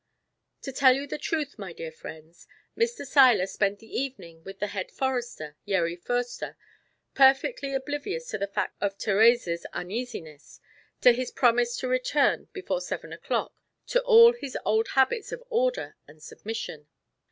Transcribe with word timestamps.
To 0.63 0.71
tell 0.71 0.95
you 0.95 1.05
the 1.05 1.19
truth, 1.19 1.59
my 1.59 1.73
dear 1.73 1.91
friends, 1.91 2.47
Mr. 2.75 3.05
Seiler 3.05 3.45
spent 3.45 3.77
the 3.77 3.95
evening 3.99 4.43
with 4.43 4.57
the 4.57 4.65
Head 4.73 4.89
Forester, 4.91 5.57
Yeri 5.63 5.95
Foerster, 5.95 6.57
perfectly 7.13 7.75
oblivious 7.75 8.27
to 8.31 8.39
the 8.39 8.47
fact 8.47 8.75
of 8.81 8.95
Therese's 8.95 9.63
uneasiness, 9.73 10.59
to 11.01 11.11
his 11.13 11.29
promise 11.29 11.77
to 11.77 11.87
return 11.87 12.47
before 12.51 12.81
seven 12.81 13.13
o'clock, 13.13 13.53
to 13.89 14.01
all 14.01 14.33
his 14.33 14.57
old 14.65 14.87
habits 14.95 15.31
of 15.31 15.43
order 15.51 15.95
and 16.07 16.19
submission. 16.23 16.87